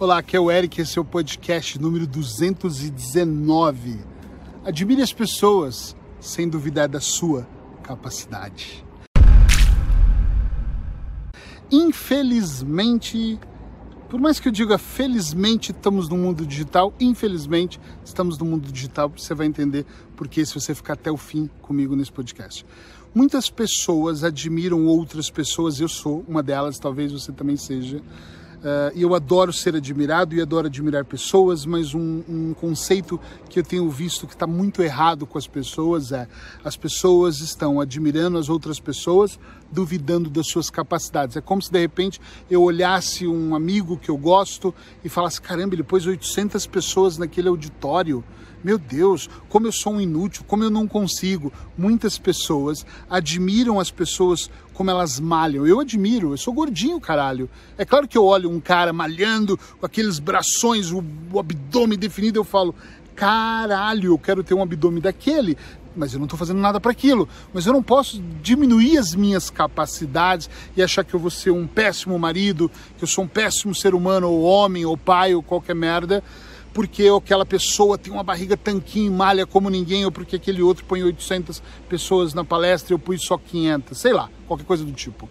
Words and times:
Olá, 0.00 0.16
aqui 0.16 0.34
é 0.34 0.40
o 0.40 0.50
Eric, 0.50 0.80
esse 0.80 0.98
é 0.98 1.02
o 1.02 1.04
podcast 1.04 1.78
número 1.78 2.06
219. 2.06 3.98
Admire 4.64 5.02
as 5.02 5.12
pessoas 5.12 5.94
sem 6.18 6.48
duvidar 6.48 6.88
da 6.88 7.00
sua 7.00 7.46
capacidade. 7.82 8.82
Infelizmente, 11.70 13.38
por 14.08 14.18
mais 14.18 14.40
que 14.40 14.48
eu 14.48 14.52
diga 14.52 14.78
felizmente 14.78 15.70
estamos 15.70 16.08
no 16.08 16.16
mundo 16.16 16.46
digital, 16.46 16.94
infelizmente 16.98 17.78
estamos 18.02 18.38
no 18.38 18.46
mundo 18.46 18.72
digital, 18.72 19.12
você 19.14 19.34
vai 19.34 19.46
entender 19.46 19.84
porque 20.16 20.46
se 20.46 20.54
você 20.54 20.74
ficar 20.74 20.94
até 20.94 21.12
o 21.12 21.18
fim 21.18 21.50
comigo 21.60 21.94
nesse 21.94 22.10
podcast. 22.10 22.64
Muitas 23.14 23.50
pessoas 23.50 24.24
admiram 24.24 24.86
outras 24.86 25.28
pessoas, 25.28 25.78
eu 25.78 25.90
sou 25.90 26.24
uma 26.26 26.42
delas, 26.42 26.78
talvez 26.78 27.12
você 27.12 27.32
também 27.32 27.58
seja 27.58 28.02
Uh, 28.60 28.92
eu 28.94 29.14
adoro 29.14 29.54
ser 29.54 29.74
admirado 29.74 30.34
e 30.34 30.42
adoro 30.42 30.66
admirar 30.66 31.02
pessoas, 31.02 31.64
mas 31.64 31.94
um, 31.94 32.22
um 32.28 32.52
conceito 32.52 33.18
que 33.48 33.58
eu 33.58 33.64
tenho 33.64 33.88
visto 33.88 34.26
que 34.26 34.34
está 34.34 34.46
muito 34.46 34.82
errado 34.82 35.26
com 35.26 35.38
as 35.38 35.46
pessoas 35.46 36.12
é 36.12 36.28
as 36.62 36.76
pessoas 36.76 37.40
estão 37.40 37.80
admirando 37.80 38.36
as 38.36 38.50
outras 38.50 38.78
pessoas, 38.78 39.38
duvidando 39.72 40.28
das 40.28 40.46
suas 40.48 40.68
capacidades. 40.68 41.38
É 41.38 41.40
como 41.40 41.62
se 41.62 41.72
de 41.72 41.80
repente 41.80 42.20
eu 42.50 42.62
olhasse 42.62 43.26
um 43.26 43.54
amigo 43.54 43.96
que 43.96 44.10
eu 44.10 44.18
gosto 44.18 44.74
e 45.02 45.08
falasse: 45.08 45.40
caramba, 45.40 45.74
ele 45.74 45.82
pôs 45.82 46.04
800 46.04 46.66
pessoas 46.66 47.16
naquele 47.16 47.48
auditório. 47.48 48.22
Meu 48.62 48.78
Deus, 48.78 49.28
como 49.48 49.66
eu 49.66 49.72
sou 49.72 49.94
um 49.94 50.00
inútil, 50.00 50.44
como 50.46 50.62
eu 50.62 50.70
não 50.70 50.86
consigo. 50.86 51.52
Muitas 51.76 52.18
pessoas 52.18 52.84
admiram 53.08 53.80
as 53.80 53.90
pessoas 53.90 54.50
como 54.74 54.90
elas 54.90 55.18
malham. 55.18 55.66
Eu 55.66 55.80
admiro, 55.80 56.32
eu 56.32 56.38
sou 56.38 56.52
gordinho, 56.52 57.00
caralho. 57.00 57.48
É 57.78 57.84
claro 57.84 58.06
que 58.06 58.18
eu 58.18 58.24
olho 58.24 58.50
um 58.50 58.60
cara 58.60 58.92
malhando 58.92 59.58
com 59.78 59.86
aqueles 59.86 60.18
brações, 60.18 60.90
o, 60.90 61.02
o 61.32 61.38
abdômen 61.38 61.98
definido, 61.98 62.38
eu 62.38 62.44
falo, 62.44 62.74
caralho, 63.14 64.12
eu 64.12 64.18
quero 64.18 64.44
ter 64.44 64.54
um 64.54 64.62
abdômen 64.62 65.00
daquele 65.00 65.56
mas 65.94 66.12
eu 66.12 66.18
não 66.18 66.26
estou 66.26 66.38
fazendo 66.38 66.60
nada 66.60 66.80
para 66.80 66.92
aquilo. 66.92 67.28
Mas 67.52 67.66
eu 67.66 67.72
não 67.72 67.82
posso 67.82 68.22
diminuir 68.42 68.98
as 68.98 69.14
minhas 69.14 69.50
capacidades 69.50 70.48
e 70.76 70.82
achar 70.82 71.04
que 71.04 71.14
eu 71.14 71.20
vou 71.20 71.30
ser 71.30 71.50
um 71.50 71.66
péssimo 71.66 72.18
marido, 72.18 72.70
que 72.96 73.04
eu 73.04 73.08
sou 73.08 73.24
um 73.24 73.28
péssimo 73.28 73.74
ser 73.74 73.94
humano, 73.94 74.30
ou 74.30 74.42
homem, 74.42 74.84
ou 74.84 74.96
pai, 74.96 75.34
ou 75.34 75.42
qualquer 75.42 75.74
merda, 75.74 76.22
porque 76.72 77.08
aquela 77.08 77.44
pessoa 77.44 77.98
tem 77.98 78.12
uma 78.12 78.22
barriga 78.22 78.56
tanquinho 78.56 79.12
e 79.12 79.14
malha 79.14 79.46
como 79.46 79.68
ninguém, 79.68 80.04
ou 80.04 80.12
porque 80.12 80.36
aquele 80.36 80.62
outro 80.62 80.84
põe 80.84 81.02
800 81.02 81.62
pessoas 81.88 82.34
na 82.34 82.44
palestra 82.44 82.92
e 82.92 82.94
eu 82.94 82.98
pus 82.98 83.22
só 83.24 83.36
500, 83.36 83.98
sei 83.98 84.12
lá, 84.12 84.30
qualquer 84.46 84.64
coisa 84.64 84.84
do 84.84 84.92
tipo. 84.92 85.28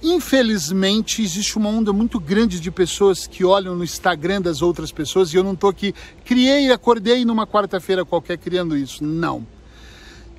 Infelizmente, 0.00 1.22
existe 1.22 1.58
uma 1.58 1.68
onda 1.68 1.92
muito 1.92 2.20
grande 2.20 2.60
de 2.60 2.70
pessoas 2.70 3.26
que 3.26 3.44
olham 3.44 3.74
no 3.74 3.82
Instagram 3.82 4.40
das 4.40 4.62
outras 4.62 4.92
pessoas 4.92 5.32
e 5.32 5.36
eu 5.36 5.42
não 5.42 5.54
estou 5.54 5.68
aqui, 5.68 5.92
criei 6.24 6.66
e 6.66 6.72
acordei 6.72 7.24
numa 7.24 7.46
quarta-feira 7.46 8.04
qualquer 8.04 8.38
criando 8.38 8.76
isso. 8.76 9.02
Não. 9.02 9.44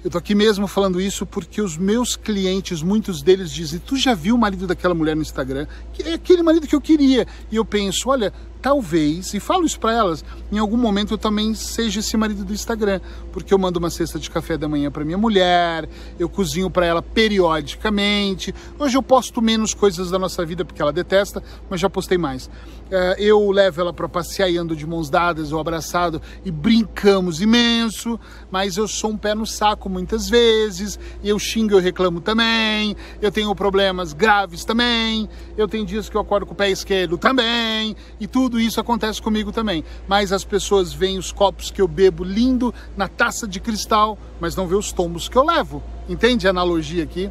Eu 0.01 0.09
tô 0.09 0.17
aqui 0.17 0.33
mesmo 0.33 0.65
falando 0.65 1.01
isso 1.01 1.25
porque 1.25 1.61
os 1.61 1.75
meus 1.75 2.15
clientes, 2.15 2.81
muitos 2.81 3.21
deles 3.21 3.51
dizem: 3.51 3.81
Tu 3.85 3.97
já 3.97 4.13
viu 4.13 4.35
o 4.35 4.37
marido 4.37 4.65
daquela 4.65 4.93
mulher 4.93 5.13
no 5.13 5.21
Instagram? 5.21 5.67
Que 5.91 6.03
é 6.03 6.13
aquele 6.13 6.41
marido 6.41 6.65
que 6.65 6.73
eu 6.73 6.79
queria. 6.79 7.27
E 7.51 7.57
eu 7.57 7.65
penso: 7.65 8.09
Olha, 8.09 8.31
talvez, 8.61 9.33
e 9.33 9.39
falo 9.39 9.65
isso 9.65 9.79
para 9.79 9.93
elas, 9.93 10.23
em 10.51 10.57
algum 10.57 10.77
momento 10.77 11.13
eu 11.13 11.17
também 11.17 11.53
seja 11.53 11.99
esse 11.99 12.15
marido 12.17 12.43
do 12.43 12.53
Instagram, 12.53 12.99
porque 13.31 13.53
eu 13.53 13.57
mando 13.57 13.79
uma 13.79 13.89
cesta 13.89 14.19
de 14.19 14.29
café 14.29 14.57
da 14.57 14.67
manhã 14.67 14.91
para 14.91 15.05
minha 15.05 15.17
mulher, 15.17 15.87
eu 16.17 16.27
cozinho 16.27 16.69
para 16.69 16.85
ela 16.85 17.01
periodicamente. 17.01 18.53
Hoje 18.77 18.97
eu 18.97 19.03
posto 19.03 19.41
menos 19.41 19.73
coisas 19.73 20.11
da 20.11 20.19
nossa 20.19 20.45
vida 20.45 20.65
porque 20.65 20.81
ela 20.81 20.91
detesta, 20.91 21.43
mas 21.69 21.79
já 21.79 21.89
postei 21.89 22.17
mais. 22.17 22.49
Eh, 22.91 23.15
eu 23.19 23.51
levo 23.51 23.81
ela 23.81 23.93
para 23.93 24.09
passear 24.09 24.49
e 24.49 24.57
ando 24.57 24.75
de 24.75 24.85
mãos 24.85 25.09
dadas 25.09 25.51
ou 25.51 25.59
abraçado 25.59 26.21
e 26.43 26.49
brincamos 26.49 27.39
imenso, 27.39 28.19
mas 28.49 28.77
eu 28.77 28.87
sou 28.87 29.11
um 29.11 29.17
pé 29.17 29.35
no 29.35 29.45
saco 29.45 29.87
muitas 29.87 30.27
vezes, 30.27 30.99
eu 31.23 31.37
xingo, 31.37 31.75
eu 31.75 31.79
reclamo 31.79 32.19
também, 32.19 32.95
eu 33.21 33.31
tenho 33.31 33.53
problemas 33.53 34.11
graves 34.11 34.65
também, 34.65 35.29
eu 35.55 35.67
tenho 35.67 35.85
dias 35.85 36.09
que 36.09 36.17
eu 36.17 36.21
acordo 36.21 36.47
com 36.47 36.53
o 36.53 36.55
pé 36.55 36.71
esquerdo 36.71 37.17
também, 37.17 37.95
e 38.19 38.25
tudo 38.25 38.48
tudo 38.49 38.59
isso 38.59 38.81
acontece 38.81 39.21
comigo 39.21 39.51
também. 39.51 39.83
Mas 40.07 40.33
as 40.33 40.43
pessoas 40.43 40.91
veem 40.91 41.19
os 41.19 41.31
copos 41.31 41.69
que 41.69 41.79
eu 41.79 41.87
bebo 41.87 42.23
lindo 42.23 42.73
na 42.97 43.07
taça 43.07 43.47
de 43.47 43.59
cristal, 43.59 44.17
mas 44.41 44.55
não 44.55 44.65
vê 44.65 44.73
os 44.73 44.91
tombos 44.91 45.29
que 45.29 45.37
eu 45.37 45.45
levo. 45.45 45.83
Entende 46.09 46.47
a 46.47 46.49
analogia 46.49 47.03
aqui? 47.03 47.29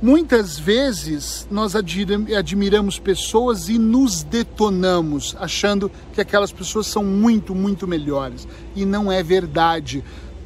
Muitas 0.00 0.56
vezes 0.56 1.48
nós 1.50 1.74
admiramos 1.74 2.98
pessoas 2.98 3.68
e 3.68 3.76
nos 3.76 4.22
detonamos, 4.22 5.34
achando 5.40 5.90
que 6.12 6.20
aquelas 6.20 6.52
pessoas 6.52 6.86
são 6.86 7.02
muito, 7.02 7.52
muito 7.52 7.88
melhores. 7.88 8.46
E 8.76 8.84
não 8.84 9.10
é 9.10 9.20
verdade 9.20 10.04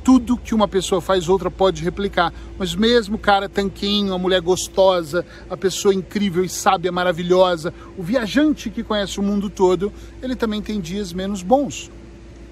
tudo 0.08 0.38
que 0.38 0.54
uma 0.54 0.66
pessoa 0.66 1.02
faz, 1.02 1.28
outra 1.28 1.50
pode 1.50 1.84
replicar. 1.84 2.32
Mas 2.58 2.74
mesmo 2.74 3.16
o 3.16 3.18
cara 3.18 3.46
tanquinho, 3.46 4.14
a 4.14 4.18
mulher 4.18 4.40
gostosa, 4.40 5.22
a 5.50 5.54
pessoa 5.54 5.92
incrível 5.92 6.42
e 6.42 6.48
sábia, 6.48 6.90
maravilhosa, 6.90 7.74
o 7.94 8.02
viajante 8.02 8.70
que 8.70 8.82
conhece 8.82 9.20
o 9.20 9.22
mundo 9.22 9.50
todo, 9.50 9.92
ele 10.22 10.34
também 10.34 10.62
tem 10.62 10.80
dias 10.80 11.12
menos 11.12 11.42
bons. 11.42 11.90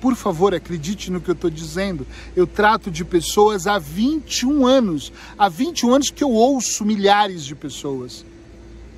Por 0.02 0.14
favor, 0.14 0.54
acredite 0.54 1.10
no 1.10 1.18
que 1.18 1.30
eu 1.30 1.34
estou 1.34 1.48
dizendo. 1.48 2.06
Eu 2.36 2.46
trato 2.46 2.90
de 2.90 3.06
pessoas 3.06 3.66
há 3.66 3.78
21 3.78 4.66
anos. 4.66 5.10
Há 5.38 5.48
21 5.48 5.94
anos 5.94 6.10
que 6.10 6.22
eu 6.22 6.32
ouço 6.32 6.84
milhares 6.84 7.42
de 7.42 7.54
pessoas 7.54 8.22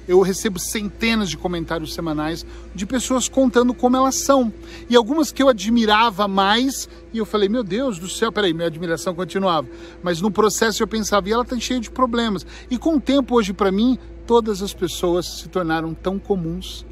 eu 0.08 0.22
recebo 0.22 0.58
centenas 0.58 1.28
de 1.28 1.36
comentários 1.36 1.92
semanais 1.92 2.44
de 2.74 2.86
pessoas 2.86 3.28
contando 3.28 3.74
como 3.74 3.96
elas 3.96 4.16
são. 4.16 4.52
E 4.88 4.96
algumas 4.96 5.30
que 5.30 5.42
eu 5.42 5.48
admirava 5.48 6.26
mais, 6.26 6.88
e 7.12 7.18
eu 7.18 7.26
falei, 7.26 7.48
meu 7.48 7.62
Deus 7.62 7.98
do 7.98 8.08
céu, 8.08 8.32
peraí, 8.32 8.54
minha 8.54 8.66
admiração 8.66 9.14
continuava. 9.14 9.68
Mas 10.02 10.20
no 10.22 10.30
processo 10.30 10.82
eu 10.82 10.88
pensava, 10.88 11.28
e 11.28 11.32
ela 11.32 11.42
está 11.42 11.58
cheia 11.60 11.78
de 11.78 11.90
problemas. 11.90 12.46
E 12.70 12.78
com 12.78 12.96
o 12.96 13.00
tempo, 13.00 13.36
hoje, 13.36 13.52
para 13.52 13.70
mim, 13.70 13.98
todas 14.26 14.62
as 14.62 14.72
pessoas 14.72 15.26
se 15.26 15.48
tornaram 15.48 15.92
tão 15.92 16.18
comuns 16.18 16.86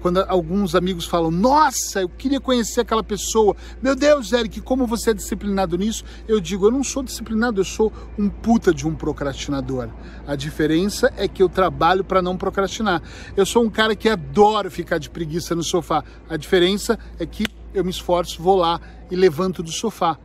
quando 0.00 0.18
alguns 0.28 0.74
amigos 0.74 1.04
falam, 1.04 1.30
nossa, 1.30 2.00
eu 2.00 2.08
queria 2.08 2.40
conhecer 2.40 2.80
aquela 2.80 3.02
pessoa, 3.02 3.56
meu 3.82 3.94
Deus, 3.94 4.32
Eric, 4.32 4.60
como 4.60 4.86
você 4.86 5.10
é 5.10 5.14
disciplinado 5.14 5.76
nisso? 5.76 6.04
Eu 6.26 6.40
digo, 6.40 6.66
eu 6.66 6.70
não 6.70 6.82
sou 6.82 7.02
disciplinado, 7.02 7.60
eu 7.60 7.64
sou 7.64 7.92
um 8.18 8.28
puta 8.28 8.72
de 8.72 8.86
um 8.86 8.94
procrastinador. 8.94 9.88
A 10.26 10.34
diferença 10.34 11.12
é 11.16 11.28
que 11.28 11.42
eu 11.42 11.48
trabalho 11.48 12.02
para 12.02 12.22
não 12.22 12.36
procrastinar. 12.36 13.02
Eu 13.36 13.44
sou 13.44 13.64
um 13.64 13.70
cara 13.70 13.94
que 13.94 14.08
adoro 14.08 14.70
ficar 14.70 14.98
de 14.98 15.10
preguiça 15.10 15.54
no 15.54 15.62
sofá. 15.62 16.02
A 16.28 16.36
diferença 16.36 16.98
é 17.18 17.26
que 17.26 17.44
eu 17.74 17.84
me 17.84 17.90
esforço, 17.90 18.42
vou 18.42 18.56
lá 18.56 18.80
e 19.10 19.16
levanto 19.16 19.62
do 19.62 19.70
sofá. 19.70 20.18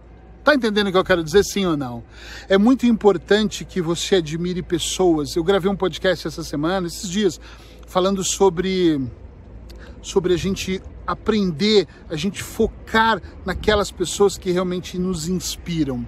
Tá 0.43 0.53
entendendo 0.53 0.87
o 0.87 0.91
que 0.91 0.97
eu 0.97 1.03
quero 1.03 1.23
dizer, 1.23 1.43
sim 1.43 1.65
ou 1.65 1.75
não? 1.75 2.03
É 2.47 2.57
muito 2.57 2.85
importante 2.85 3.65
que 3.65 3.81
você 3.81 4.17
admire 4.17 4.61
pessoas. 4.61 5.35
Eu 5.35 5.43
gravei 5.43 5.69
um 5.71 5.75
podcast 5.75 6.27
essa 6.27 6.43
semana, 6.43 6.85
esses 6.85 7.09
dias, 7.09 7.41
falando 7.87 8.23
sobre 8.23 9.01
sobre 10.05 10.35
a 10.35 10.37
gente 10.37 10.79
aprender, 11.05 11.87
a 12.07 12.15
gente 12.15 12.43
focar 12.43 13.19
naquelas 13.43 13.89
pessoas 13.89 14.37
que 14.37 14.51
realmente 14.51 14.99
nos 14.99 15.27
inspiram. 15.27 16.07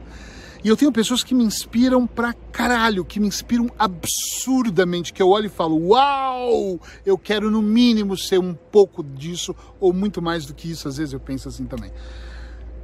E 0.63 0.67
eu 0.69 0.77
tenho 0.77 0.91
pessoas 0.91 1.23
que 1.23 1.33
me 1.33 1.43
inspiram 1.43 2.05
pra 2.05 2.31
caralho, 2.51 3.03
que 3.03 3.19
me 3.19 3.27
inspiram 3.27 3.71
absurdamente, 3.77 5.11
que 5.11 5.21
eu 5.21 5.29
olho 5.29 5.47
e 5.47 5.49
falo, 5.49 5.89
uau, 5.89 6.79
eu 7.03 7.17
quero 7.17 7.49
no 7.49 7.61
mínimo 7.61 8.15
ser 8.15 8.39
um 8.39 8.53
pouco 8.53 9.03
disso, 9.03 9.55
ou 9.79 9.91
muito 9.91 10.21
mais 10.21 10.45
do 10.45 10.53
que 10.53 10.69
isso, 10.69 10.87
às 10.87 10.97
vezes 10.97 11.13
eu 11.13 11.19
penso 11.19 11.49
assim 11.49 11.65
também. 11.65 11.91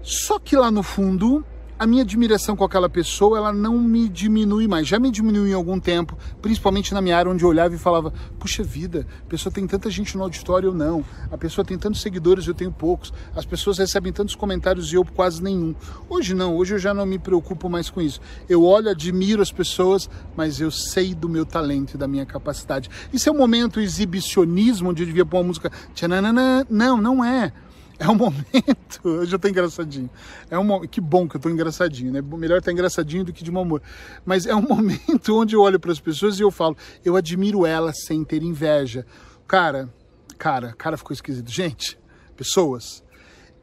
Só 0.02 0.40
que 0.40 0.56
lá 0.56 0.72
no 0.72 0.82
fundo, 0.82 1.46
a 1.78 1.88
minha 1.88 2.04
admiração 2.04 2.56
com 2.56 2.64
aquela 2.64 2.90
pessoa, 2.90 3.38
ela 3.38 3.54
não 3.54 3.78
me 3.80 4.08
diminui 4.08 4.68
mais. 4.68 4.88
Já 4.88 5.00
me 5.00 5.12
diminuiu 5.12 5.48
em 5.48 5.54
algum 5.54 5.80
tempo, 5.80 6.18
principalmente 6.42 6.94
na 6.94 7.02
minha 7.02 7.18
área 7.18 7.32
onde 7.32 7.44
eu 7.44 7.50
olhava 7.50 7.74
e 7.74 7.78
falava: 7.78 8.14
"Puxa 8.40 8.64
vida, 8.64 9.08
a 9.26 9.30
pessoa 9.30 9.52
tem 9.52 9.66
tanta 9.66 9.90
gente 9.90 10.16
no 10.16 10.24
auditório 10.24 10.70
ou 10.70 10.76
não. 10.76 11.04
A 11.32 11.38
pessoa 11.38 11.66
tem 11.66 11.78
tantos 11.78 12.02
seguidores, 12.02 12.48
eu 12.48 12.54
tenho 12.54 12.72
poucos. 12.72 13.14
As 13.36 13.46
pessoas 13.46 13.78
recebem 13.78 14.14
tantos 14.14 14.36
comentários 14.36 14.92
e 14.92 14.96
eu 14.96 15.06
quase 15.06 15.42
nenhum". 15.42 15.76
Hoje 16.10 16.34
não, 16.34 16.56
hoje 16.56 16.76
eu 16.76 16.80
já 16.80 16.94
não 16.94 17.06
me 17.06 17.20
preocupo 17.20 17.70
mais 17.70 17.90
com 17.90 18.02
isso. 18.02 18.22
Eu 18.48 18.64
olho, 18.64 18.90
admiro 18.90 19.42
as 19.42 19.52
pessoas, 19.52 20.10
mas 20.36 20.62
eu 20.62 20.72
sei 20.72 21.14
do 21.14 21.28
meu 21.28 21.46
talento 21.46 21.96
e 21.96 21.98
da 21.98 22.08
minha 22.08 22.26
capacidade. 22.26 22.90
Isso 23.12 23.28
é 23.30 23.32
um 23.32 23.38
momento 23.38 23.80
exibicionismo 23.80 24.90
onde 24.90 25.04
eu 25.04 25.08
devia 25.08 25.26
pôr 25.26 25.38
uma 25.38 25.44
música, 25.46 25.72
tchananana. 25.94 26.66
não, 26.70 27.02
não 27.02 27.24
é. 27.24 27.52
É 28.00 28.10
um 28.10 28.16
momento. 28.16 29.02
Hoje 29.04 29.34
eu 29.34 29.40
tô 29.40 29.48
engraçadinho. 29.48 30.10
É 30.50 30.58
um 30.58 30.82
Que 30.88 31.00
bom 31.00 31.28
que 31.28 31.38
eu 31.38 31.42
tô 31.42 31.50
engraçadinho, 31.50 32.12
né? 32.12 32.22
Melhor 32.22 32.58
estar 32.58 32.70
tá 32.70 32.72
engraçadinho 32.72 33.24
do 33.24 33.34
que 33.34 33.44
de 33.44 33.52
mau 33.52 33.64
humor. 33.64 33.82
Mas 34.26 34.46
é 34.46 34.56
um 34.56 34.62
momento 34.68 35.36
onde 35.36 35.56
eu 35.56 35.62
olho 35.62 35.80
para 35.80 35.92
as 35.92 36.00
pessoas 36.00 36.40
e 36.40 36.44
eu 36.44 36.52
falo, 36.52 36.76
eu 37.04 37.16
admiro 37.16 37.66
elas 37.66 38.04
sem 38.06 38.24
ter 38.24 38.44
inveja. 38.44 39.06
Cara, 39.48 39.90
cara, 40.38 40.74
cara 40.74 40.98
ficou 40.98 41.14
esquisito. 41.14 41.50
Gente, 41.50 41.98
pessoas, 42.36 43.04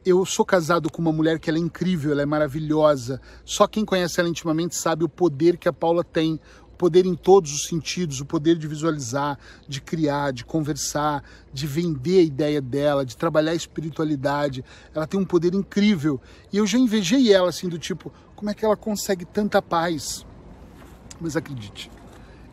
eu 0.05 0.25
sou 0.25 0.43
casado 0.43 0.89
com 0.89 1.01
uma 1.01 1.11
mulher 1.11 1.39
que 1.39 1.49
ela 1.49 1.59
é 1.59 1.61
incrível, 1.61 2.11
ela 2.11 2.23
é 2.23 2.25
maravilhosa. 2.25 3.21
Só 3.45 3.67
quem 3.67 3.85
conhece 3.85 4.19
ela 4.19 4.29
intimamente 4.29 4.75
sabe 4.75 5.03
o 5.03 5.09
poder 5.09 5.57
que 5.57 5.69
a 5.69 5.73
Paula 5.73 6.03
tem, 6.03 6.39
poder 6.81 7.05
em 7.05 7.13
todos 7.13 7.53
os 7.53 7.67
sentidos, 7.67 8.21
o 8.21 8.25
poder 8.25 8.57
de 8.57 8.67
visualizar, 8.67 9.37
de 9.67 9.79
criar, 9.79 10.33
de 10.33 10.43
conversar, 10.43 11.23
de 11.53 11.67
vender 11.67 12.17
a 12.17 12.23
ideia 12.23 12.59
dela, 12.59 13.05
de 13.05 13.15
trabalhar 13.15 13.51
a 13.51 13.55
espiritualidade. 13.55 14.65
Ela 14.91 15.05
tem 15.05 15.19
um 15.19 15.23
poder 15.23 15.53
incrível. 15.53 16.19
E 16.51 16.57
eu 16.57 16.65
já 16.65 16.79
invejei 16.79 17.31
ela 17.31 17.49
assim 17.49 17.69
do 17.69 17.77
tipo, 17.77 18.11
como 18.35 18.49
é 18.49 18.55
que 18.55 18.65
ela 18.65 18.75
consegue 18.75 19.25
tanta 19.25 19.61
paz? 19.61 20.25
Mas 21.19 21.37
acredite, 21.37 21.91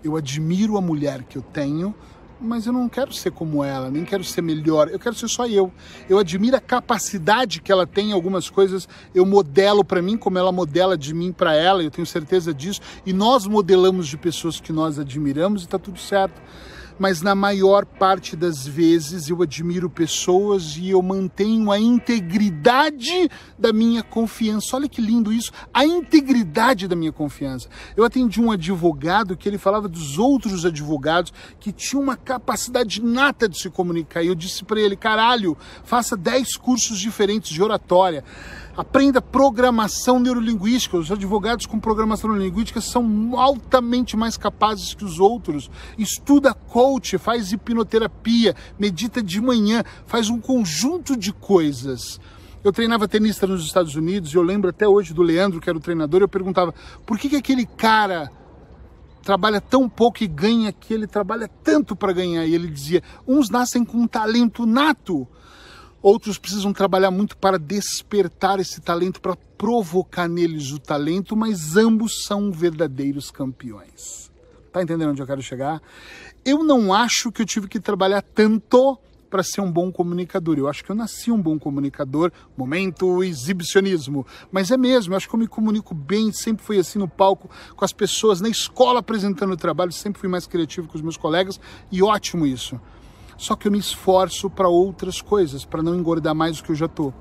eu 0.05 0.15
admiro 0.15 0.77
a 0.77 0.83
mulher 0.83 1.23
que 1.23 1.39
eu 1.39 1.43
tenho, 1.43 1.95
mas 2.41 2.67
eu 2.67 2.73
não 2.73 2.89
quero 2.89 3.13
ser 3.13 3.31
como 3.31 3.65
ela, 3.65 3.91
nem 3.91 4.05
quero 4.05 4.23
ser 4.23 4.43
melhor, 4.43 4.89
eu 4.89 4.99
quero 4.99 5.15
ser 5.15 5.29
só 5.29 5.47
eu. 5.47 5.73
Eu 6.09 6.19
admiro 6.19 6.57
a 6.57 6.61
capacidade 6.61 7.61
que 7.61 7.73
ela 7.73 7.87
tem 7.87 8.11
em 8.11 8.13
algumas 8.13 8.49
coisas, 8.49 8.89
eu 9.15 9.27
modelo 9.27 9.85
para 9.85 10.01
mim 10.01 10.17
como 10.17 10.39
ela 10.39 10.53
modela 10.53 10.97
de 10.97 11.13
mim 11.15 11.33
para 11.33 11.55
ela, 11.55 11.83
eu 11.83 11.91
tenho 11.91 12.07
certeza 12.07 12.55
disso, 12.55 12.81
e 13.05 13.13
nós 13.13 13.47
modelamos 13.47 14.07
de 14.07 14.17
pessoas 14.17 14.61
que 14.61 14.73
nós 14.73 14.99
admiramos 14.99 15.63
e 15.63 15.65
está 15.65 15.79
tudo 15.79 15.99
certo 15.99 16.41
mas 16.99 17.23
na 17.23 17.35
maior 17.35 17.85
parte 17.85 18.35
das 18.35 18.67
vezes 18.67 19.29
eu 19.29 19.43
admiro 19.43 19.89
pessoas 19.89 20.77
e 20.77 20.91
eu 20.91 21.01
mantenho 21.03 21.71
a 21.71 21.79
integridade 21.79 23.31
da 23.59 23.73
minha 23.73 24.03
confiança. 24.03 24.77
Olha 24.77 24.89
que 24.89 25.01
lindo 25.01 25.33
isso, 25.33 25.53
a 25.73 25.85
integridade 25.85 26.89
da 26.89 26.97
minha 26.97 27.13
confiança. 27.13 27.69
Eu 27.97 28.05
atendi 28.05 28.41
um 28.41 28.51
advogado 28.51 29.37
que 29.37 29.49
ele 29.49 29.59
falava 29.59 29.89
dos 29.89 30.19
outros 30.19 30.65
advogados 30.65 31.33
que 31.61 31.73
tinham 31.73 32.03
uma 32.03 32.17
capacidade 32.17 33.03
nata 33.03 33.49
de 33.49 33.59
se 33.59 33.71
comunicar. 33.71 34.23
E 34.23 34.29
eu 34.29 34.35
disse 34.35 34.65
para 34.65 34.81
ele: 34.81 34.97
caralho, 34.97 35.57
faça 35.85 36.17
10 36.17 36.57
cursos 36.57 36.99
diferentes 36.99 37.51
de 37.51 37.63
oratória 37.63 38.25
Aprenda 38.79 39.21
programação 39.21 40.21
neurolinguística. 40.21 40.97
Os 40.97 41.11
advogados 41.11 41.67
com 41.67 41.81
programação 41.81 42.31
neurolinguística 42.31 42.81
são 42.81 43.37
altamente 43.37 44.17
mais 44.17 44.37
capazes 44.37 44.95
que 44.95 45.05
os 45.05 45.19
outros. 45.19 45.69
Estuda 45.99 46.55
coach, 46.55 47.19
faz 47.19 47.51
hipnoterapia, 47.51 48.55
medita 48.79 49.21
de 49.21 49.41
manhã, 49.41 49.83
faz 50.07 50.31
um 50.31 50.39
conjunto 50.39 51.17
de 51.17 51.33
coisas. 51.33 52.21
Eu 52.63 52.73
treinava 52.73 53.09
tenista 53.09 53.49
nos 53.49 53.65
Estados 53.65 53.97
Unidos 53.97 54.33
e 54.33 54.37
eu 54.37 54.43
lembro 54.43 54.71
até 54.71 54.87
hoje 54.87 55.13
do 55.13 55.23
Leandro, 55.23 55.61
que 55.61 55.69
era 55.69 55.77
o 55.77 55.83
treinador, 55.83 56.21
eu 56.21 56.29
perguntava 56.29 56.73
por 57.05 57.19
que, 57.19 57.29
que 57.29 57.37
aquele 57.37 57.67
cara 57.67 58.31
trabalha 59.25 59.61
tão 59.61 59.89
pouco 59.89 60.23
e 60.23 60.29
ganha 60.29 60.73
que 60.73 60.95
ele 60.95 61.09
trabalha 61.09 61.51
tanto 61.65 61.97
para 61.97 62.13
ganhar. 62.13 62.47
E 62.47 62.55
ele 62.55 62.69
dizia: 62.69 63.03
uns 63.27 63.51
nascem 63.51 63.85
com 63.85 63.99
um 63.99 64.07
talento 64.07 64.65
nato, 64.65 65.27
Outros 66.03 66.39
precisam 66.39 66.73
trabalhar 66.73 67.11
muito 67.11 67.37
para 67.37 67.59
despertar 67.59 68.61
esse 68.61 68.81
talento, 68.81 69.21
para 69.21 69.37
provocar 69.57 70.29
neles 70.29 70.71
o 70.71 70.79
talento, 70.79 71.37
mas 71.37 71.77
ambos 71.77 72.25
são 72.25 72.53
verdadeiros 72.53 73.31
campeões. 73.31 74.31
Tá 74.73 74.83
entendendo 74.83 75.11
onde 75.11 75.23
eu 75.23 75.27
quero 75.27 75.43
chegar? 75.43 75.83
Eu 76.45 76.63
não 76.63 76.93
acho 76.93 77.33
que 77.33 77.43
eu 77.43 77.47
tive 77.47 77.67
que 77.67 77.81
trabalhar 77.81 78.23
tanto 78.23 78.99
para 79.29 79.43
ser 79.43 79.61
um 79.61 79.71
bom 79.71 79.93
comunicador. 79.93 80.59
Eu 80.59 80.69
acho 80.69 80.85
que 80.85 80.91
eu 80.91 80.97
nasci 80.97 81.31
um 81.31 81.41
bom 81.41 81.59
comunicador, 81.59 82.33
momento 82.57 83.23
exibicionismo. 83.23 84.27
Mas 84.51 84.71
é 84.71 84.77
mesmo, 84.77 85.13
eu 85.13 85.17
acho 85.17 85.29
que 85.29 85.35
eu 85.35 85.39
me 85.39 85.49
comunico 85.49 85.95
bem, 85.95 86.33
sempre 86.33 86.65
fui 86.65 86.79
assim 86.79 86.99
no 86.99 87.09
palco 87.09 87.51
com 87.77 87.85
as 87.85 87.93
pessoas, 87.93 88.41
na 88.41 88.49
escola 88.49 89.01
apresentando 89.01 89.53
o 89.53 89.57
trabalho, 89.57 89.93
sempre 89.93 90.21
fui 90.21 90.29
mais 90.29 90.47
criativo 90.47 90.89
com 90.89 90.97
os 90.97 91.03
meus 91.03 91.17
colegas 91.17 91.61
e 91.91 92.03
ótimo 92.03 92.47
isso. 92.47 92.81
Só 93.39 93.55
que 93.55 93.69
eu 93.69 93.73
me 93.73 93.79
esforço 93.79 94.51
para 94.51 94.69
outras 94.69 95.23
coisas, 95.23 95.65
para 95.65 95.81
não 95.81 95.95
engordar 95.95 96.35
mais 96.35 96.57
do 96.59 96.65
que 96.65 96.73
eu 96.73 96.77
já 96.77 96.89
tô. 96.89 97.13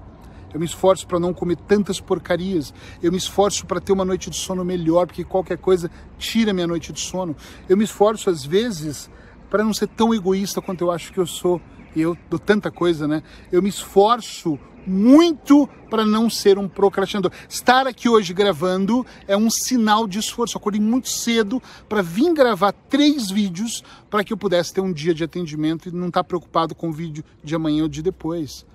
Eu 0.51 0.59
me 0.59 0.65
esforço 0.65 1.05
para 1.05 1.19
não 1.19 1.31
comer 1.31 1.57
tantas 1.57 1.99
porcarias. 2.01 2.73
Eu 3.03 3.11
me 3.11 3.17
esforço 3.17 3.67
para 3.67 3.79
ter 3.79 3.91
uma 3.91 4.03
noite 4.03 4.31
de 4.31 4.35
sono 4.35 4.65
melhor, 4.65 5.05
porque 5.05 5.23
qualquer 5.23 5.59
coisa 5.59 5.91
tira 6.17 6.51
minha 6.53 6.65
noite 6.65 6.91
de 6.91 6.99
sono. 6.99 7.35
Eu 7.69 7.77
me 7.77 7.83
esforço 7.83 8.31
às 8.31 8.43
vezes 8.43 9.11
para 9.47 9.63
não 9.63 9.73
ser 9.73 9.87
tão 9.89 10.11
egoísta 10.11 10.59
quanto 10.59 10.83
eu 10.83 10.89
acho 10.89 11.13
que 11.13 11.19
eu 11.19 11.27
sou. 11.27 11.61
E 11.95 12.01
eu 12.01 12.17
dou 12.29 12.39
tanta 12.39 12.71
coisa, 12.71 13.07
né? 13.07 13.21
Eu 13.51 13.61
me 13.61 13.69
esforço 13.69 14.57
muito 14.87 15.67
para 15.89 16.05
não 16.05 16.29
ser 16.29 16.57
um 16.57 16.67
procrastinador. 16.67 17.31
Estar 17.49 17.85
aqui 17.85 18.07
hoje 18.07 18.33
gravando 18.33 19.05
é 19.27 19.35
um 19.35 19.49
sinal 19.49 20.07
de 20.07 20.19
esforço. 20.19 20.55
Eu 20.55 20.59
acordei 20.59 20.79
muito 20.79 21.09
cedo 21.09 21.61
para 21.89 22.01
vir 22.01 22.33
gravar 22.33 22.71
três 22.71 23.29
vídeos 23.29 23.83
para 24.09 24.23
que 24.23 24.31
eu 24.31 24.37
pudesse 24.37 24.73
ter 24.73 24.81
um 24.81 24.93
dia 24.93 25.13
de 25.13 25.23
atendimento 25.23 25.89
e 25.89 25.91
não 25.91 26.07
estar 26.07 26.23
tá 26.23 26.27
preocupado 26.27 26.73
com 26.73 26.89
o 26.89 26.93
vídeo 26.93 27.23
de 27.43 27.53
amanhã 27.53 27.83
ou 27.83 27.89
de 27.89 28.01
depois. 28.01 28.65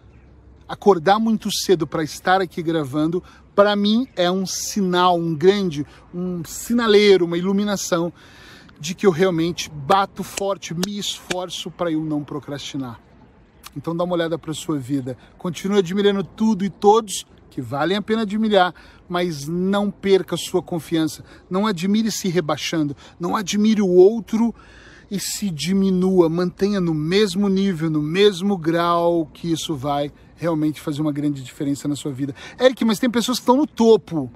Acordar 0.68 1.18
muito 1.18 1.50
cedo 1.50 1.86
para 1.86 2.04
estar 2.04 2.40
aqui 2.40 2.62
gravando, 2.62 3.22
para 3.54 3.74
mim 3.74 4.06
é 4.14 4.30
um 4.30 4.46
sinal, 4.46 5.18
um 5.18 5.34
grande, 5.34 5.86
um 6.14 6.44
sinaleiro, 6.44 7.24
uma 7.24 7.36
iluminação 7.36 8.12
de 8.78 8.94
que 8.94 9.06
eu 9.06 9.10
realmente 9.10 9.70
bato 9.70 10.22
forte, 10.22 10.74
me 10.74 10.98
esforço 10.98 11.70
para 11.70 11.90
eu 11.90 12.02
não 12.02 12.24
procrastinar. 12.24 13.00
Então 13.76 13.96
dá 13.96 14.04
uma 14.04 14.14
olhada 14.14 14.38
para 14.38 14.50
a 14.50 14.54
sua 14.54 14.78
vida. 14.78 15.16
Continue 15.38 15.78
admirando 15.78 16.22
tudo 16.22 16.64
e 16.64 16.70
todos 16.70 17.26
que 17.50 17.60
valem 17.60 17.96
a 17.96 18.02
pena 18.02 18.22
admirar, 18.22 18.74
mas 19.08 19.46
não 19.46 19.90
perca 19.90 20.36
sua 20.36 20.62
confiança. 20.62 21.22
Não 21.50 21.66
admire 21.66 22.10
se 22.10 22.28
rebaixando, 22.28 22.96
não 23.20 23.36
admire 23.36 23.82
o 23.82 23.88
outro 23.88 24.54
e 25.10 25.20
se 25.20 25.50
diminua, 25.50 26.30
mantenha 26.30 26.80
no 26.80 26.94
mesmo 26.94 27.46
nível, 27.48 27.90
no 27.90 28.00
mesmo 28.00 28.56
grau, 28.56 29.26
que 29.26 29.52
isso 29.52 29.74
vai 29.74 30.10
realmente 30.34 30.80
fazer 30.80 31.02
uma 31.02 31.12
grande 31.12 31.42
diferença 31.42 31.86
na 31.86 31.94
sua 31.94 32.10
vida. 32.10 32.34
Eric, 32.58 32.82
mas 32.84 32.98
tem 32.98 33.10
pessoas 33.10 33.38
que 33.38 33.42
estão 33.42 33.56
no 33.58 33.66
topo. 33.66 34.30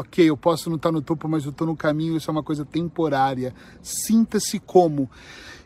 Ok, 0.00 0.24
eu 0.24 0.36
posso 0.36 0.70
não 0.70 0.76
estar 0.76 0.92
no 0.92 1.02
topo, 1.02 1.28
mas 1.28 1.44
eu 1.44 1.50
estou 1.50 1.66
no 1.66 1.74
caminho, 1.74 2.16
isso 2.16 2.30
é 2.30 2.32
uma 2.32 2.42
coisa 2.44 2.64
temporária. 2.64 3.52
Sinta-se 3.82 4.60
como. 4.60 5.10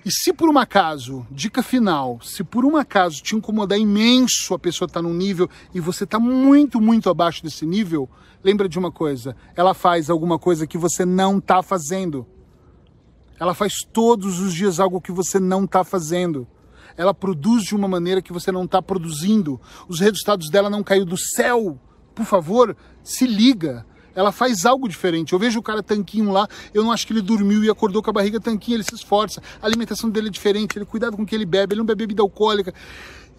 E 0.07 0.11
se 0.11 0.33
por 0.33 0.49
um 0.49 0.59
acaso, 0.59 1.27
dica 1.31 1.63
final, 1.63 2.19
se 2.23 2.43
por 2.43 2.65
um 2.65 2.79
acaso 2.79 3.23
te 3.23 3.37
incomodar 3.37 3.79
imenso 3.79 4.55
a 4.55 4.59
pessoa 4.59 4.87
estar 4.87 5.01
tá 5.01 5.07
num 5.07 5.13
nível 5.13 5.51
e 5.75 5.81
você 5.81 6.05
está 6.05 6.19
muito, 6.19 6.81
muito 6.81 7.11
abaixo 7.11 7.43
desse 7.43 7.67
nível, 7.67 8.09
lembra 8.43 8.71
de 8.71 8.79
uma 8.79 8.91
coisa: 8.91 9.37
ela 9.55 9.75
faz 9.75 10.09
alguma 10.09 10.39
coisa 10.39 10.67
que 10.67 10.79
você 10.79 11.05
não 11.05 11.37
está 11.37 11.63
fazendo. 11.63 12.27
Ela 13.39 13.53
faz 13.53 13.85
todos 13.93 14.41
os 14.41 14.55
dias 14.55 14.81
algo 14.81 14.99
que 14.99 15.13
você 15.13 15.39
não 15.39 15.65
está 15.65 15.85
fazendo. 15.85 16.49
Ela 16.97 17.13
produz 17.13 17.65
de 17.65 17.77
uma 17.77 17.87
maneira 17.87 18.23
que 18.23 18.33
você 18.33 18.51
não 18.51 18.65
está 18.65 18.81
produzindo. 18.81 19.61
Os 19.87 20.01
resultados 20.01 20.49
dela 20.49 20.71
não 20.71 20.83
caiu 20.83 21.05
do 21.05 21.19
céu. 21.19 21.79
Por 22.15 22.25
favor, 22.25 22.75
se 23.03 23.27
liga 23.27 23.85
ela 24.15 24.31
faz 24.31 24.67
algo 24.67 24.89
diferente. 24.89 25.33
Eu 25.33 25.39
vejo 25.39 25.59
o 25.59 25.63
cara 25.63 25.83
tanquinho 25.83 26.31
lá, 26.31 26.47
eu 26.75 26.83
não 26.83 26.93
acho 26.93 27.07
que 27.07 27.13
ele 27.13 27.23
dormiu 27.23 27.65
e 27.65 27.71
acordou 27.71 28.03
com 28.03 28.11
a 28.11 28.13
barriga 28.13 28.39
tanquinho, 28.39 28.77
ele 28.77 28.85
se 28.85 28.95
esforça. 28.95 29.43
A 29.61 29.67
alimentação 29.67 30.11
dele 30.11 30.29
é 30.29 30.31
diferente, 30.31 30.77
ele 30.77 30.85
cuidado 30.85 31.17
com 31.17 31.23
o 31.23 31.27
que 31.27 31.35
ele 31.35 31.47
bebe, 31.47 31.75
ele 31.75 31.79
não 31.79 31.87
bebe 31.87 32.03
bebida 32.03 32.23
alcoólica. 32.23 32.75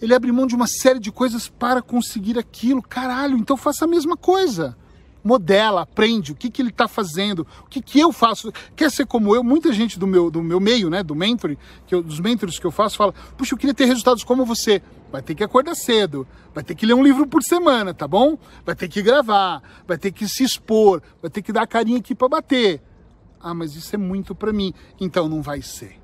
Ele 0.01 0.13
abre 0.13 0.31
mão 0.31 0.47
de 0.47 0.55
uma 0.55 0.67
série 0.67 0.99
de 0.99 1.11
coisas 1.11 1.47
para 1.47 1.81
conseguir 1.81 2.37
aquilo. 2.37 2.81
Caralho, 2.81 3.37
então 3.37 3.55
faça 3.55 3.85
a 3.85 3.87
mesma 3.87 4.17
coisa 4.17 4.75
modela, 5.23 5.81
aprende 5.81 6.31
o 6.31 6.35
que, 6.35 6.49
que 6.49 6.61
ele 6.61 6.69
está 6.69 6.87
fazendo, 6.87 7.47
o 7.63 7.69
que, 7.69 7.81
que 7.81 7.99
eu 7.99 8.11
faço. 8.11 8.51
Quer 8.75 8.91
ser 8.91 9.05
como 9.05 9.35
eu? 9.35 9.43
Muita 9.43 9.71
gente 9.71 9.97
do 9.97 10.05
meu, 10.05 10.29
do 10.29 10.43
meu 10.43 10.59
meio, 10.59 10.89
né, 10.89 11.01
do 11.01 11.15
mentoring, 11.15 11.57
que 11.87 11.95
eu, 11.95 12.03
dos 12.03 12.19
mentors 12.19 12.59
que 12.59 12.65
eu 12.65 12.71
faço, 12.71 12.97
fala: 12.97 13.13
Puxa, 13.37 13.53
eu 13.53 13.57
queria 13.57 13.73
ter 13.73 13.85
resultados 13.85 14.23
como 14.23 14.45
você. 14.45 14.81
Vai 15.11 15.21
ter 15.21 15.35
que 15.35 15.43
acordar 15.43 15.75
cedo, 15.75 16.27
vai 16.53 16.63
ter 16.63 16.73
que 16.73 16.85
ler 16.85 16.95
um 16.95 17.03
livro 17.03 17.27
por 17.27 17.43
semana, 17.43 17.93
tá 17.93 18.07
bom? 18.07 18.37
Vai 18.65 18.75
ter 18.75 18.87
que 18.87 19.01
gravar, 19.01 19.61
vai 19.87 19.97
ter 19.97 20.11
que 20.11 20.27
se 20.27 20.43
expor, 20.43 21.03
vai 21.21 21.29
ter 21.29 21.43
que 21.43 21.53
dar 21.53 21.61
a 21.61 21.67
carinha 21.67 21.99
aqui 21.99 22.15
para 22.15 22.27
bater. 22.27 22.81
Ah, 23.39 23.53
mas 23.53 23.75
isso 23.75 23.93
é 23.93 23.97
muito 23.97 24.33
para 24.33 24.51
mim. 24.51 24.73
Então 24.99 25.29
não 25.29 25.41
vai 25.41 25.61
ser. 25.61 25.99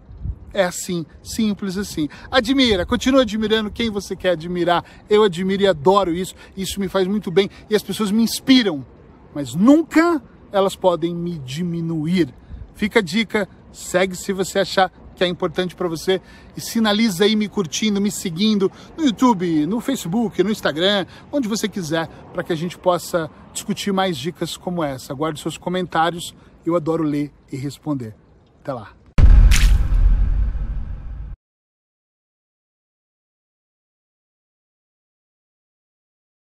É 0.53 0.63
assim, 0.63 1.05
simples 1.23 1.77
assim. 1.77 2.09
Admira, 2.29 2.85
continua 2.85 3.21
admirando 3.21 3.71
quem 3.71 3.89
você 3.89 4.15
quer 4.15 4.31
admirar. 4.31 4.83
Eu 5.09 5.23
admiro 5.23 5.63
e 5.63 5.67
adoro 5.67 6.13
isso. 6.13 6.35
Isso 6.55 6.79
me 6.79 6.87
faz 6.87 7.07
muito 7.07 7.31
bem 7.31 7.49
e 7.69 7.75
as 7.75 7.83
pessoas 7.83 8.11
me 8.11 8.21
inspiram 8.21 8.85
mas 9.33 9.55
nunca 9.55 10.21
elas 10.51 10.75
podem 10.75 11.15
me 11.15 11.37
diminuir. 11.39 12.33
Fica 12.73 12.99
a 12.99 13.01
dica, 13.01 13.47
segue 13.71 14.15
se 14.15 14.33
você 14.33 14.59
achar 14.59 14.91
que 15.15 15.23
é 15.23 15.27
importante 15.27 15.75
para 15.75 15.87
você 15.87 16.21
e 16.55 16.61
sinaliza 16.61 17.25
aí 17.25 17.35
me 17.35 17.49
curtindo, 17.49 17.99
me 17.99 18.09
seguindo 18.09 18.71
no 18.97 19.03
YouTube, 19.03 19.65
no 19.65 19.81
Facebook, 19.81 20.41
no 20.41 20.49
Instagram, 20.49 21.05
onde 21.31 21.47
você 21.47 21.67
quiser, 21.67 22.07
para 22.33 22.41
que 22.41 22.53
a 22.53 22.55
gente 22.55 22.77
possa 22.77 23.29
discutir 23.51 23.91
mais 23.91 24.17
dicas 24.17 24.55
como 24.55 24.81
essa. 24.81 25.11
Aguarde 25.11 25.41
seus 25.41 25.57
comentários, 25.57 26.33
eu 26.65 26.75
adoro 26.75 27.03
ler 27.03 27.33
e 27.51 27.57
responder. 27.57 28.15
Até 28.61 28.71
lá. 28.71 28.98